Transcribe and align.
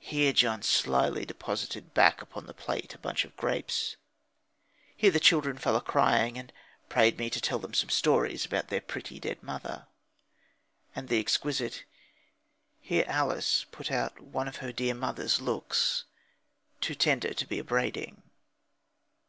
"Here 0.00 0.32
John 0.32 0.64
slily 0.64 1.24
deposited 1.24 1.94
back 1.94 2.20
upon 2.20 2.46
the 2.46 2.52
plate 2.54 2.92
a 2.92 2.98
bunch 2.98 3.24
of 3.24 3.36
grapes." 3.36 3.94
"Here 4.96 5.12
the 5.12 5.20
children 5.20 5.58
fell 5.58 5.76
a 5.76 5.80
crying... 5.80 6.36
and 6.36 6.52
prayed 6.88 7.18
me 7.18 7.30
to 7.30 7.40
tell 7.40 7.60
them 7.60 7.72
some 7.72 7.88
stories 7.90 8.44
about 8.44 8.66
their 8.66 8.80
pretty 8.80 9.20
dead 9.20 9.44
mother." 9.44 9.86
And 10.96 11.08
the 11.08 11.20
exquisite: 11.20 11.84
"Here 12.80 13.04
Alice 13.06 13.66
put 13.70 13.92
out 13.92 14.18
one 14.20 14.48
of 14.48 14.56
her 14.56 14.72
dear 14.72 14.92
mother's 14.94 15.40
looks, 15.40 16.02
too 16.80 16.96
tender 16.96 17.32
to 17.32 17.46
be 17.46 17.60
upbraiding." 17.60 18.24